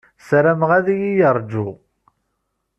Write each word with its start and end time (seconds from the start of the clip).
Ssarameɣ 0.21 0.69
ad 0.77 0.87
iyi-yeṛju. 0.93 1.67